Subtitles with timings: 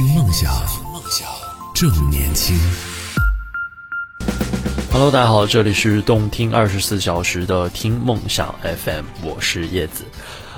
[0.00, 0.50] 听梦想，
[0.94, 1.28] 梦想
[1.74, 2.58] 正年轻。
[4.90, 10.04] Hello，大家好，这里是动听二十四小时的听梦想 FM，我是叶子。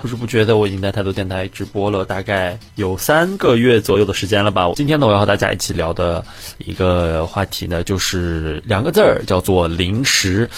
[0.01, 4.71] 不知不觉的，我已经在太多电台直播了，大概有三个月左右的时间了吧。
[4.77, 6.25] 今天呢，我要和大家一起聊的
[6.59, 10.49] 一个话题呢，就是两个字儿，叫做零食。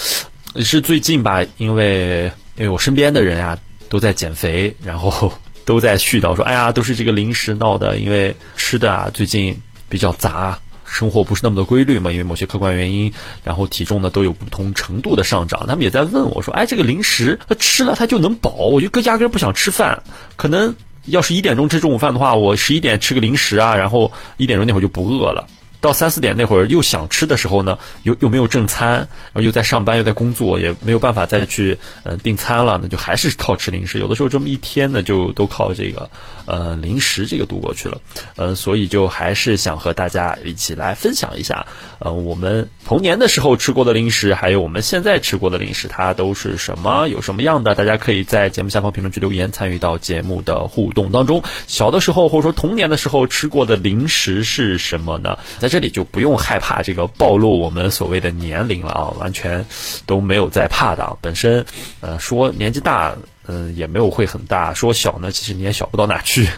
[0.56, 3.56] 是最近吧，因为因为我身边的人呀
[3.88, 5.32] 都在减肥，然后
[5.64, 10.58] 都在絮叨说，哎呀，都是这个零食闹的，因为吃的啊最近比较杂。
[10.86, 12.12] 生活不是那么的规律嘛？
[12.12, 15.66] 因为某些客观原因，然后体重呢都有不同程度的上涨。
[15.66, 18.50] 他们也在问我说：“哎，这个零食它吃了它就能饱？
[18.52, 20.04] 我就压根不想吃饭。
[20.36, 25.48] 可能要是一点钟吃中午饭的话，我十一点吃个零食啊，然后一点钟那会儿就不饿了。”
[25.84, 33.98] 到三四点那会儿又想吃的时候呢，又又没有正餐，然后又在上班又在工作，也没有办法再去呃订餐了，那就还是靠吃零食。
[33.98, 36.08] 有的时候这么一天呢，就都靠这个
[36.46, 38.00] 呃零食这个度过去了。
[38.36, 41.66] 呃，所以就还是想和大家一起来分享一下，
[41.98, 47.74] 呃，我们童年的时候吃过的零食，还有我们现在吃过的零食，它都是什么，有什么样的？
[47.74, 51.42] 大家可以在节目下方评论区留言，参与到节目的互动当中。
[51.66, 55.36] 小的时候或者说童年的时候吃过的零食是什么呢？
[55.58, 59.66] 在这里就不用害怕这个暴露我们所谓的年龄了啊，完全
[60.06, 61.18] 都没有在怕的。
[61.20, 61.66] 本身，
[62.00, 63.12] 呃，说年纪大，
[63.48, 66.48] 嗯，也没有会很大；说小呢，其实你也小不到哪去。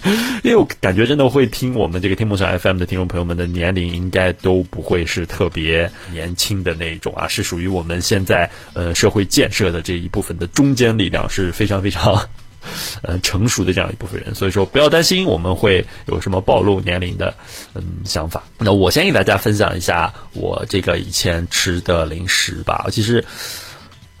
[0.42, 12.26] 因为我感觉真的会听我们这个听梦想 FM 的听众朋友们的年龄，应该都不会是特别年轻的那一种啊，是属于我们现在呃社会建设的这一部分的中坚力量，是非常非常。
[13.02, 17.34] 呃，成熟的这样一部分人，所以说不要担心我们会有什么暴露年龄的
[17.74, 18.42] 嗯想法。
[18.58, 22.86] 那我先给大家分享一下我这个以前吃的零食吧。
[22.90, 23.24] 其实，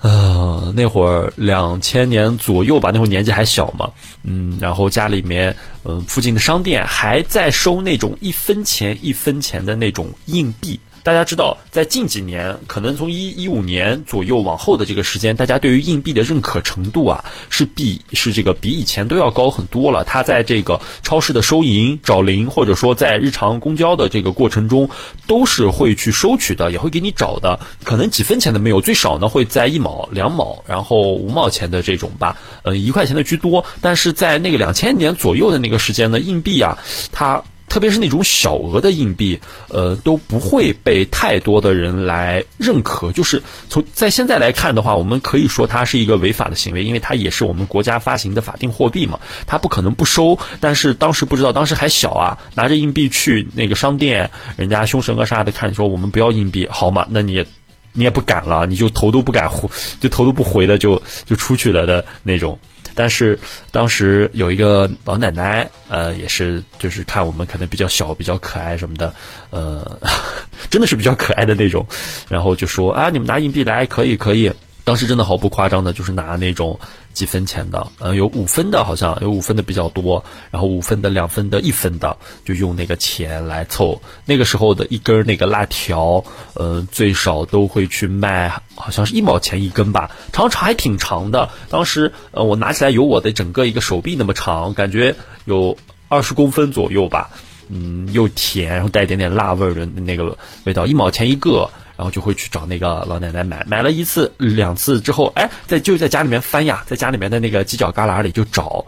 [0.00, 3.90] 呃，那会儿两千年左右吧，那会儿年纪还小嘛，
[4.24, 5.54] 嗯，然后家里面
[5.84, 10.78] 嗯附近的商店还在收那种一分钱一分钱的那种硬币。
[11.04, 20.04] 大家知道，在近几年，可能从一一五年左右往后的这个时间，大家对于硬币的认可程度啊，是比是这个比以前都要高很多了。
[20.04, 24.88] 它在这个超市的收银找零，或者说在日常公交的这个过程中，
[25.26, 27.58] 都是会去收取的，也会给你找的。
[27.82, 33.64] 可能几分钱的没有，最少呢会在一毛、两毛，然后五毛钱的这种吧，呃，一块钱的居多。
[33.80, 36.78] 但是在那个两千年左右的那个时间呢，硬币啊，
[37.10, 37.42] 它。
[37.72, 39.40] 特别是那种小额的硬币，
[39.70, 43.10] 呃，都不会被太多的人来认可。
[43.12, 50.38] 就是从在现在来看的话，我们可以说它是一个违法的行为，因为它也是我们国家发行的法定货币嘛，它不可能不收。
[50.60, 57.46] 但是当时不知道，当时还小啊，拿着硬币去那个商店，人家凶神恶煞的看，说我们不要硬币，好嘛，那你也
[57.94, 59.66] 你也不敢了，你就头都不敢回，
[59.98, 62.58] 就头都不回的就就出去了的那种。
[62.94, 63.38] 但是
[63.70, 69.12] 当时有一个老奶奶，呃，也是就是看我们可能比较小、比较可爱什么的，
[69.50, 69.98] 呃，
[70.70, 71.86] 真的是比较可爱的那种，
[72.28, 74.50] 然后就说啊，你们拿硬币来，可以，可以。
[74.84, 76.78] 当时真的毫不夸张的，就是拿那种
[77.14, 84.00] 几分钱的，嗯，有五分的，好像有五分的比较多，然后五分的、两分的、一分的，就用那个钱来凑。
[84.26, 91.48] 那个时候的一根那个辣条，呃，最少都会去卖，好像是一毛钱一根吧，长长还挺长的。
[91.68, 95.14] 当时，呃，我拿起来有我的整个一个手臂那么长，感觉
[95.44, 95.76] 有
[96.08, 97.30] 二十公分左右吧，
[97.68, 101.70] 嗯，又甜，然后带一点点辣味儿的那个味道，一毛钱一个。
[102.02, 108.84] 然后就会去找那个老奶奶买，买了一次两次之后，哎，在就在家里面翻呀，在家里面的那个犄角旮旯里就找，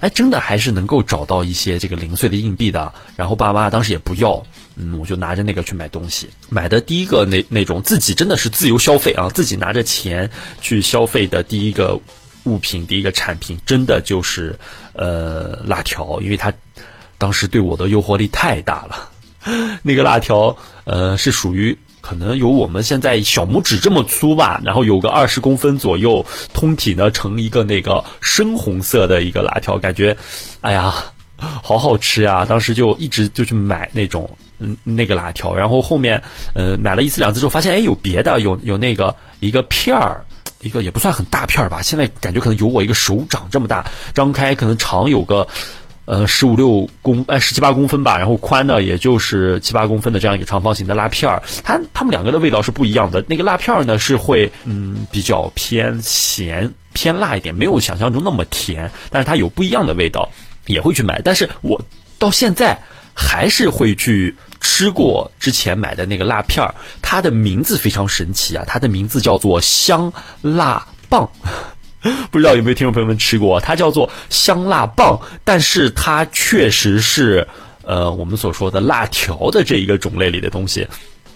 [0.00, 2.92] 哎，真的还是能够找到一些这个零碎的硬币的。
[3.16, 4.44] 然后爸妈当时也不要，
[4.76, 6.28] 嗯，我就拿着那个去买东西。
[6.50, 10.30] 买的第一个那那种自己真的是自由消费啊，自己拿着钱
[10.60, 11.98] 去消费的第一个
[12.44, 14.54] 物品，第一个产品，真的就是
[14.92, 16.52] 呃辣条，因为它
[17.16, 19.08] 当时对我的诱惑力太大了。
[19.82, 20.54] 那个辣条，
[20.84, 21.74] 呃，是属于。
[22.08, 26.24] 可能有我们现在小拇指这么粗吧，然后有个二十公分左右，
[26.54, 30.16] 通体呢成一个那个深红色的一个辣条，感觉，
[30.62, 30.94] 哎呀，
[31.36, 32.46] 好好吃呀！
[32.48, 36.22] 当时就一直就去买那种嗯那个辣条，然后后面
[36.54, 40.24] 呃买了一次两次之后，发现哎有别的，有有那个一个片儿，
[40.62, 43.84] 一个也不算很大片儿吧，现在感觉可能有我一个手掌这么大，
[44.14, 45.46] 张开可能长有个。
[46.08, 53.22] 呃，十五六公，哎，十七八公分吧，然后宽呢，也就是七八公分的这样一个长方形的辣片儿，它它们两个的味道是不一样的。
[53.28, 60.26] 那个辣片儿呢是会，嗯，比较偏咸偏辣一点，没有想象中那么甜，但是它有不一样的味道，
[60.64, 61.20] 也会去买。
[61.22, 61.78] 但是我
[62.18, 62.80] 到现在
[63.12, 70.10] 还是会去吃过之前买的那个辣片儿，它的名字非常神奇啊，它的名字叫做香
[70.40, 71.30] 辣棒。
[72.30, 73.60] 不知道有没有听众朋友们吃过？
[73.60, 77.46] 它叫做香辣棒，但是它确实是，
[77.82, 80.86] 呃我们所说的辣条的这一个种类里的东西。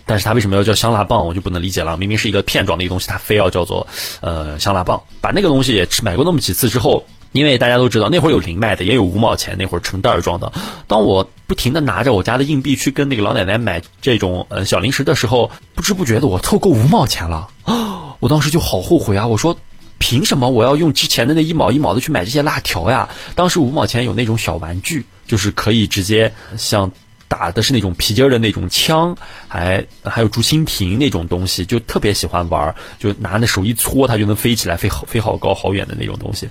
[0.05, 1.97] 但是它为什么要叫香辣棒，我就不能理解了。
[1.97, 3.87] 明明是一个片状的一个东西，它非要叫做
[4.21, 5.01] 呃香辣棒。
[5.21, 10.53] 把那个东西也吃买过那么几次之后，因为大家都知道那会儿有零卖的，也有五毛钱，那会儿成袋儿装的。
[10.87, 18.15] 当我不停的拿着我家的硬币去跟那个老奶奶买这种呃小零食的时候，不知不觉的我凑够五毛钱了啊！
[18.19, 19.27] 我当时就好后悔啊！
[19.27, 19.57] 我说。
[20.03, 23.09] 凭什么我要用之前的那一毛一毛的去买这些辣条呀？
[23.37, 26.91] 当时五毛钱有那种小玩具，就是可以直接像
[27.29, 29.17] 打的是那种皮筋的那种枪，
[29.47, 36.49] 还还有竹蜻蜓那种东西，就特别喜欢玩，就拿那手一搓，它就能飞起来，飞好飞好高好远的那种东西，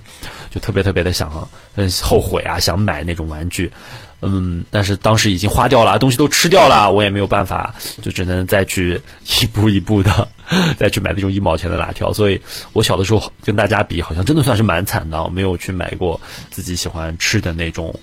[0.50, 3.70] 就特别特别的想，嗯，后悔啊，想买那种玩具。
[4.22, 9.00] 嗯，但是当时已经花掉了，东西都吃掉了，我也没有办法，就只能再去
[9.42, 10.28] 一步一步的
[10.78, 12.12] 再去买那种一毛钱的辣条。
[12.12, 12.40] 所以
[12.72, 16.20] 我小的时候跟大家比，好像真的算是蛮惨的，没有去买过
[16.50, 17.94] 自己喜欢吃的那种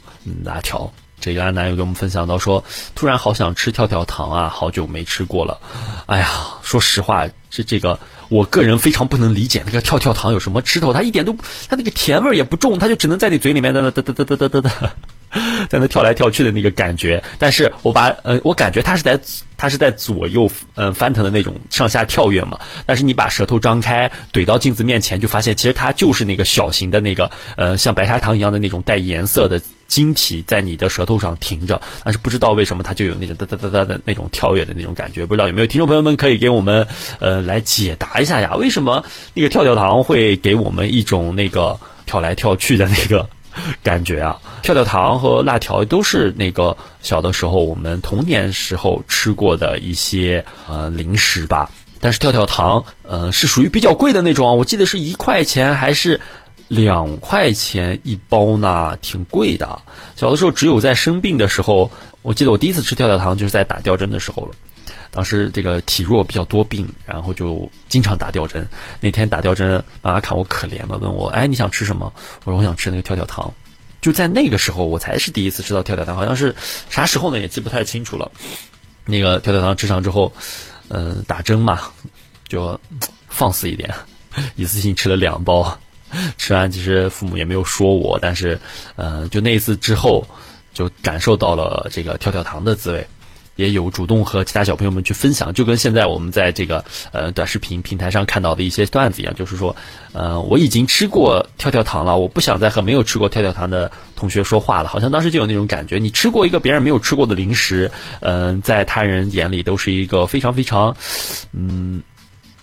[0.43, 0.91] 辣条。
[1.21, 2.63] 这个安南又跟我们分享到说，
[2.95, 5.57] 突然好想吃跳跳糖啊，好久没吃过了。
[6.05, 6.29] 哎呀，
[6.61, 7.99] 说实话，这这个
[8.29, 10.93] 我个人非常不能理解，那个跳跳糖有什么吃头？
[10.93, 11.33] 它一点都，
[11.69, 14.93] 它那个甜味也不重，它就只能在你嘴里面哒哒哒哒哒哒哒哒。
[15.69, 19.19] 在那跳来跳去的那个感觉，但是我把呃，我感觉它是在
[19.55, 22.59] 它是在左右嗯翻腾的那种上下跳跃嘛。
[22.85, 31.79] 但是你把舌头张开怼到镜子面前，就发现其实它就是那个小型的那个呃像白砂糖一样的那种带颜色的晶体在你的舌头上停着。
[32.03, 35.25] 但是不知道为什么它就有那种哒哒哒哒的那种跳跃的那种感觉。
[35.25, 36.87] 不知道有没有听众朋友们可以给我们
[37.19, 38.55] 呃来解答一下呀？
[38.55, 43.29] 为什么那个跳跳糖会给我们一种那个跳来跳去的那个？
[43.83, 51.69] 感觉啊，跳跳糖和辣条都是那个小的时候我们童年时候吃过的一些呃零食吧。
[52.01, 56.21] 但是跳跳糖呃是属于比较贵的那种，我记得是一块钱还是
[56.69, 59.81] 两块钱一包呢，挺贵的。
[60.15, 61.91] 小的时候只有在生病的时候，
[62.29, 64.51] 我记得我第一次吃跳跳糖就是在打吊针的时候了。
[65.09, 68.67] 当时这个体弱比较多病，然后就经常打吊针。
[69.01, 72.13] 那天打吊针，妈妈看我可怜了，问我：“哎，你想吃什么？”
[72.45, 73.51] 我说：“我想吃那个跳跳糖。”
[73.99, 76.55] 就在那个时候，我才是第一次吃到跳跳糖，好像是
[76.87, 77.39] 啥时候呢？
[77.39, 78.31] 也记不太清楚了。
[79.05, 80.31] 那个跳跳糖吃上之后，
[80.89, 81.81] 嗯，打针嘛，
[82.47, 82.79] 就
[83.27, 83.91] 放肆一点，
[84.55, 85.79] 一次性吃了两包。
[86.37, 88.59] 吃完其实父母也没有说我，但是，
[88.97, 90.27] 嗯，就那一次之后，
[90.79, 93.05] 就感受到了这个跳跳糖的滋味。
[93.55, 99.75] 也有主动和其他小朋友们去分享，就跟现在我们在这个呃短视频平台上看到的一些段子一样，就是说，
[100.13, 104.87] 呃，我已经吃过跳跳糖了，我不想再和没有吃过跳跳糖的同学说话了。
[104.87, 107.91] 好像当时就有那种感觉，你吃过一个别人没有吃过的零食，
[108.21, 110.95] 嗯，在他人眼里都是一个非常非常，
[111.51, 112.01] 嗯，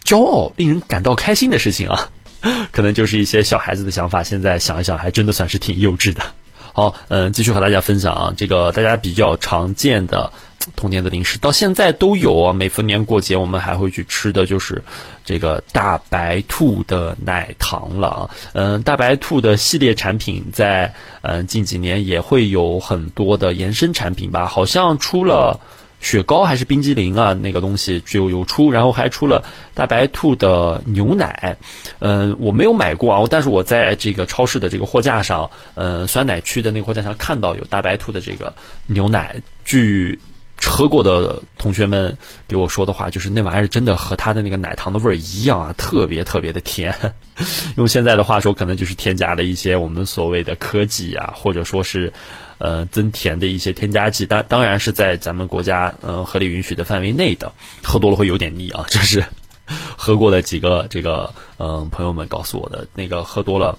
[0.03, 2.09] 骄傲、令人感到开心的事情啊。
[2.73, 6.23] 可能就是一些小孩子的想法，现在想一想，还真的算是挺幼稚的。
[6.77, 10.31] 好，嗯，继续和大家分享啊，这个大家比较常见的。
[10.75, 14.83] 童年的零食到现在都有啊，每逢年过节我们还会去吃的就是
[15.25, 18.31] 这个大白兔的奶糖了啊。
[18.53, 20.93] 嗯，大白兔的系列产品在
[21.23, 25.59] 嗯近几年也会有很多的延伸产品吧，好像出了
[26.01, 29.45] 雪糕还是冰激凌啊，那个东西就有出，然后还出了
[29.75, 31.57] 大白兔的牛奶。
[31.99, 38.55] 嗯，我没有买过啊，但是我在这个超市的这个货架上，嗯，酸奶区的那个货架上看到有大白兔的这个
[38.87, 40.19] 牛奶，据。
[40.69, 42.17] 喝过的同学们
[42.49, 46.93] 给我说的话，就是那玩意儿真的和它的那个奶糖的味儿一样啊，特别特别的甜。
[47.77, 52.11] 用现在的话说，可能就是添加了一些我们所谓的科技啊，或者说是
[52.59, 54.27] 呃增甜的一些添加剂。
[54.27, 57.53] 当当然是在咱们国家嗯合理允许的范围内的。
[57.83, 59.25] 喝多了会有点腻啊， 这是
[59.97, 62.87] 喝过的几个这个嗯朋友们告诉我的。
[62.95, 63.79] 那个喝多了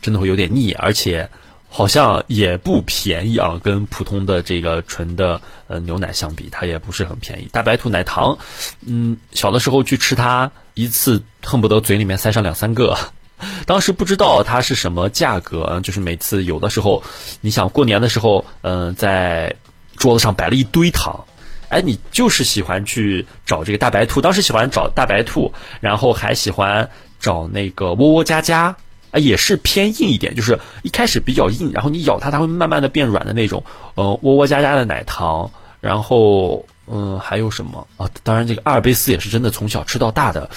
[0.00, 1.28] 真的会有点腻，而且。
[1.70, 7.48] 好像也不便宜啊，跟普通的这个纯的呃牛奶相比，它也不是很便宜。
[7.52, 8.38] 大白兔奶糖，
[8.86, 12.96] 嗯，小的时候去吃它，一次恨不得嘴里面塞上两三个。
[13.66, 17.02] 当时不知道它是什么价格，就是每次有的时候，
[17.40, 19.54] 你想过年的时候，嗯，在
[19.96, 21.24] 桌子上摆了一堆糖，
[21.68, 24.20] 哎，你就是喜欢去找这个大白兔。
[24.20, 26.90] 当时喜欢找大白兔，然后还喜欢
[27.20, 28.76] 找那个窝窝家家。
[29.10, 33.64] 啊，也是偏硬一点，就是一开始比较硬，然后你咬它，它会慢慢的变软的那种。
[33.94, 38.06] 呃，窝窝家家的奶糖，然后嗯，还有什么啊？
[38.22, 40.50] 当然，这个阿尔卑斯也是真的从小吃到大的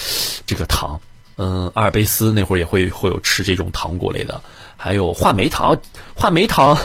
[0.45, 0.99] 这个糖。
[1.43, 4.39] 嗯，阿尔卑斯那会儿也会会有吃这种糖果类的，
[4.77, 5.75] 还有话梅糖。
[6.13, 6.77] 话梅糖，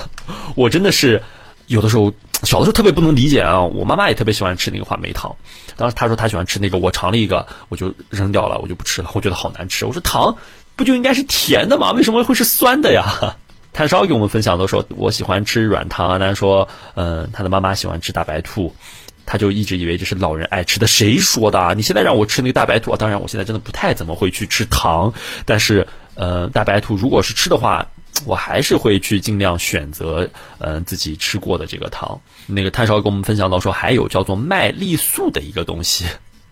[0.57, 1.23] 我真的是
[1.67, 2.11] 有的时候
[2.43, 3.61] 小的时候特别不能理解啊。
[3.61, 5.37] 我妈妈也特别喜欢吃那个话梅糖，
[5.77, 9.85] 当时她说她喜欢吃那个，我尝了一个，我就扔掉了，我就不吃了，我觉得好难吃。
[9.85, 10.35] 我说糖。
[10.75, 11.93] 不就应该是甜的吗？
[11.93, 13.35] 为什么会是酸的呀？
[13.73, 16.07] 炭烧给我们分享的时候，我喜欢吃软糖。
[16.07, 18.77] 阿南说，嗯，他的妈妈喜欢吃大白兔，
[19.27, 20.87] 他就一直以为这是老人爱吃的。
[20.87, 21.75] 谁说的？
[21.75, 22.97] 你现在让我吃那个大白兔啊？
[22.97, 25.13] 当然，我现在真的不太怎么会去吃糖，
[25.45, 27.87] 但是，呃，大白兔如果是吃的话，
[28.25, 32.19] 我还是会去尽量选择，嗯，自己吃过的这个糖。
[32.47, 36.07] 那个炭烧跟我们分享到说，还有叫做麦丽素的一个东西，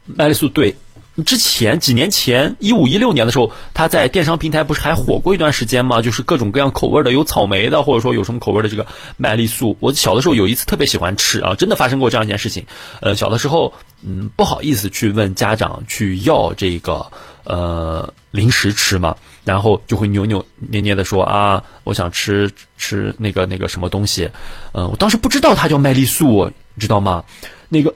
[0.04, 0.75] 麦丽素对。
[1.23, 6.02] 之前几年前，一五一六年的时候，他在电商平台不是还火过一段时间吗？
[6.02, 8.85] 就是各种各样口味的，有草莓的，或者说有什么口味的这个
[9.16, 9.76] 麦丽素。
[9.78, 12.66] 我小的时候有一次特别喜欢吃啊，真的发生过这样一件事情。
[13.00, 17.06] 呃，小的时候，嗯，不好意思去问家长去要这个
[17.44, 24.28] 呃零食吃嘛，然后就会扭扭捏捏的说啊，我想吃吃那个那个什么东西。
[24.73, 27.23] 嗯，我当时不知道它叫麦丽素，你知道吗？
[27.68, 27.94] 那个，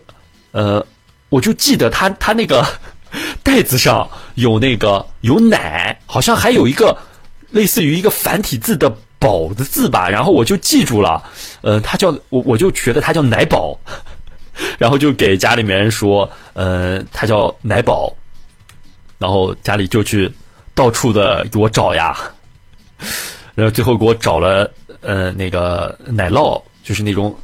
[0.52, 0.86] 呃，
[1.30, 2.64] 我就记得它它那个。
[3.48, 6.94] 袋子上有那个有奶，好像还有一个
[7.50, 11.22] 类似于一个繁体字的“宝”的字吧，然后我就记住了，
[11.62, 13.74] 呃，它叫我我就觉得它叫奶宝，
[14.76, 18.14] 然后就给家里面人说，呃，它叫奶宝，
[19.16, 20.30] 然后家里就去
[20.74, 22.18] 到处的给我找呀，
[23.54, 27.34] 然后最后给我找了呃那个奶酪，就是那种。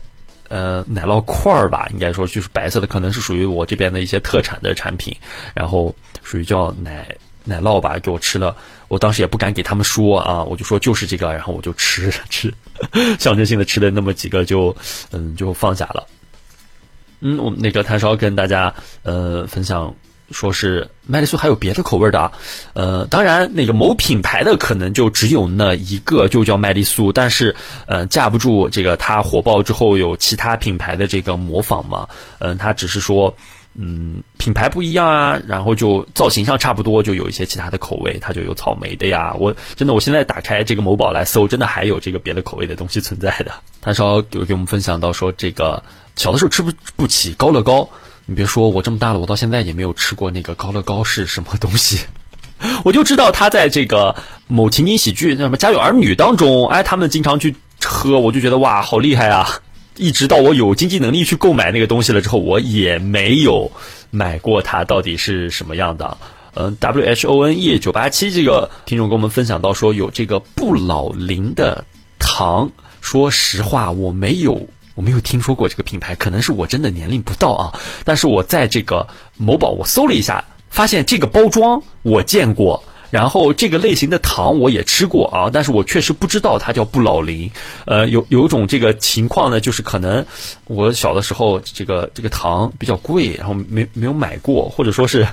[0.49, 5.17] 呃，奶酪块儿吧，应该说就是白色的，可能是属于我这边的一些特产的产品，
[5.55, 8.57] 然后属于叫奶奶酪吧，给我吃了。
[8.89, 12.53] 我当时也不敢给他们说啊，我就说就是这个，然后我就吃吃，
[13.19, 14.77] 象征性的吃了那么几个，就
[15.13, 16.07] 嗯就放下了。
[17.21, 19.95] 嗯，我那个炭烧跟大家呃分享。
[20.35, 22.33] 说是麦丽素还有别的口味的啊，
[22.73, 27.55] 呃，当然那个某品牌的可能就只有那一个，就叫麦丽素，但是
[27.87, 32.09] 呃，架不住这个它火爆之后有其他品牌的这个模仿嘛，
[32.41, 33.33] 嗯，它只是说
[33.76, 43.53] 嗯品牌不一样啊，然后就造型上差不多，就有一些其他的口味，它就有草莓的呀，我真的我现在打开这个某宝来搜，真的还有这个别的口味的东西存在的。
[43.81, 45.83] 他说给给我们分享到说这个
[46.17, 47.88] 小的时候吃不不起高乐高。
[48.26, 52.00] 你别说，我这么大了，我到现在也没有吃过那个高乐高是什么东西。
[52.85, 54.14] 我就知道他在这个
[54.47, 59.47] 某情景喜剧，那什么《家有儿女》当中，哎，他们经常去喝，我就觉得哇，好厉害啊！
[59.97, 63.71] 一直到我有经济能力去购买那个东西了之后，我也没有
[64.11, 66.16] 买过它，到底是什么样的？
[66.54, 71.85] 嗯，W H O N E 九八七这个听众跟我们分享到说有这个不老林的
[72.19, 74.66] 糖，说实话，我没有。
[74.95, 77.81] 我没有听说过这个品牌，可能是我真的年龄不到啊。
[78.05, 85.51] 但是我在这个某宝我搜了一下，发现这个包装我见过，然后这个类型的糖我也吃过啊。
[85.53, 87.51] 但是我确实不知道它叫不老林。
[87.87, 90.25] 呃，有有一种这个情况呢，就是可能
[90.67, 95.27] 我小的时候这个这个糖比较贵，然后没没有买过，或者说是。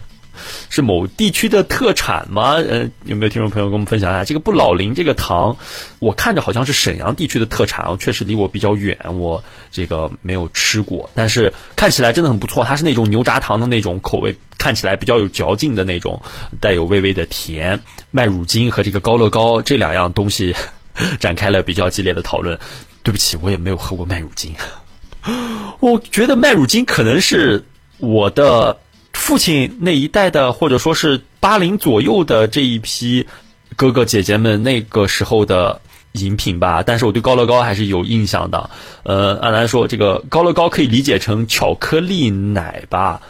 [0.69, 2.53] 是某地区的特产吗？
[2.53, 5.55] 呃，有没有听众朋友跟我们分享一下这个不老林这个糖？
[6.00, 12.63] 我看着好像是沈阳地区的特产，确实离我比较远，我这个没有吃过，但是看起来真的很不错。
[12.63, 16.21] 它是那种牛轧糖的那种口味，看起来比较有嚼劲的那种，
[16.60, 17.79] 带有微微的甜。
[18.12, 20.55] 麦乳精和这个高乐高这两样东西
[21.19, 22.57] 展开了比较激烈的讨论。
[23.03, 24.53] 对不起，我也没有喝过麦乳精。
[25.79, 27.63] 我觉得麦乳精可能是
[27.98, 28.77] 我的。
[29.22, 33.25] 父亲那一代的，或者说是八零左右的这一批
[33.75, 35.80] 哥哥姐姐们那个时候的
[36.13, 36.82] 饮品吧。
[36.82, 38.68] 但是我对高乐高还是有印象的。
[39.04, 43.22] 呃，安南说这个高乐高可以理解成巧克力奶吧？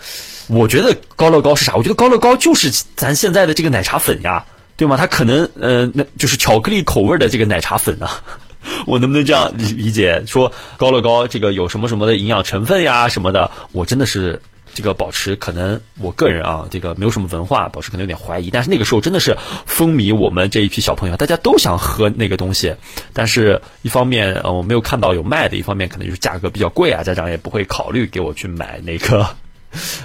[0.48, 1.76] 我觉得高乐高是啥？
[1.76, 4.44] 我觉得高乐高就是咱现在的这个奶茶粉呀，
[4.78, 4.96] 对吗？
[4.96, 8.24] 它可能呃，那就是巧克力口味的这个奶茶粉啊。
[8.88, 10.24] 我能不能这样理理解？
[10.26, 13.52] 说高乐高这个有什么什么的营养成分呀什么的？
[13.74, 14.42] 我真的是。
[14.74, 18.50] 这个保持可能我个人啊，这个没有什么文化，保持可能有点怀疑。
[18.50, 22.76] 但是那个时候真的是风靡我们这一批小朋友，大家都想喝那个东西。
[23.14, 29.28] 但是一方面呃我没有看到有卖的，一方面可能就是价格比较贵啊，家长也不会考虑给我去买那个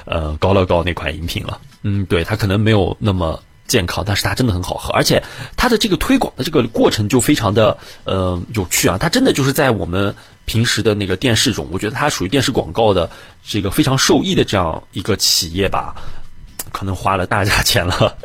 [0.05, 1.61] 呃高乐高那款饮品了。
[1.83, 3.43] 嗯，对，它可能没有那么
[3.77, 5.23] 健康，但是它真的很好喝，而且
[5.57, 10.15] 它的这个推广的这个过程就非常的呃有趣啊，它真的就是在我们。
[10.47, 13.11] 平时的那个电视中，我觉得它属于电视广告的
[13.45, 15.93] 这个非常受益的这样一个企业吧，
[16.71, 18.17] 可能花了大价钱了。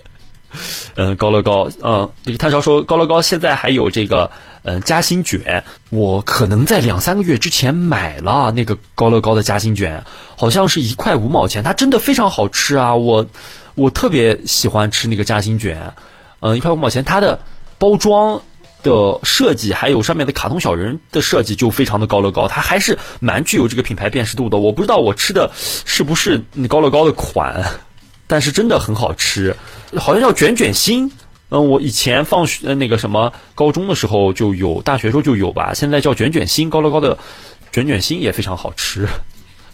[0.93, 4.29] 嗯， 高乐高，嗯，这个炭烧说高乐高现在还有这个
[4.61, 10.03] 嗯夹心卷，我可能在两三个月之前买了那个高乐高的夹心卷，
[10.37, 13.25] 好像是一块五毛钱，它真的非常好吃啊，我
[13.75, 15.93] 我特别喜欢吃那个夹心卷，
[16.39, 17.39] 嗯，一块五毛钱，它的
[17.77, 18.41] 包装。
[18.83, 24.57] 的设计还有上面的卡通小人的设计就非常的高乐高，它还是蛮具有这个品牌辨识度的。
[24.57, 27.63] 我不知道我吃的是不是高乐高的款，
[28.25, 29.55] 但是真的很好吃，
[29.95, 31.11] 好像叫卷卷心，
[31.49, 35.75] 嗯，我以前放学那个什么高中的时候就有，大学时候就有吧。
[35.75, 37.19] 现在叫卷卷心，高乐高的
[37.71, 39.07] 卷卷心也非常好吃。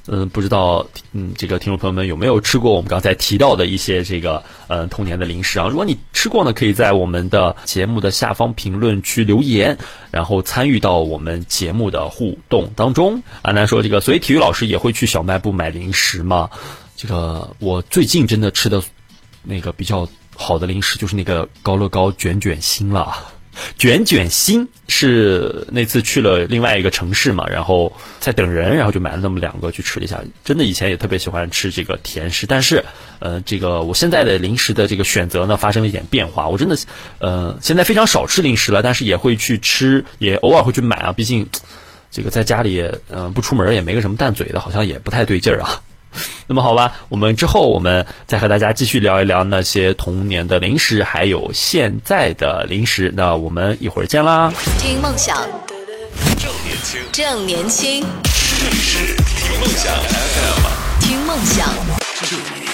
[0.09, 5.67] 嗯，不知道嗯这个听众朋友们有没有吃过我们刚才提到的一些这个呃童年的零食啊？
[5.67, 9.77] 如果你吃过呢，可以在我们的节目的下方评论区留言，
[10.09, 13.21] 然后参与到我们节目的互动当中。
[13.41, 16.49] 安南说这个，所以体育老师也会去小卖部买零食吗？
[16.95, 18.81] 这个我最近真的吃的
[19.43, 23.13] 那个比较好的零食就是那个高乐高卷卷心了。
[23.77, 30.21] 卷卷心是那次去了另外一个城市嘛，然后在等人，然后就买了那么两个去吃了一下。
[30.43, 32.85] 真的以前也特别喜欢吃这个甜食，但是
[33.19, 36.47] 呃，这个我现在的零食的这个选择呢发生了一点变化。
[36.47, 36.77] 我真的
[37.19, 41.11] 呃现在非常少吃零食了，但是也会去吃，也偶尔会去买啊。
[41.11, 41.47] 毕竟
[42.11, 45.81] 这个在家里嗯不出门也没个什么淡嘴的，好像也不太对劲儿啊。
[46.47, 53.11] 那么好吧，我们之后我们再和大家继续聊一聊那些童年的零食，还有现在的零食。
[53.15, 54.51] 那我们一会儿见啦！
[54.79, 55.37] 听梦想，
[56.37, 61.67] 正年轻，正年轻，这里是听梦想 FM，听梦想。
[62.21, 62.66] 正年轻。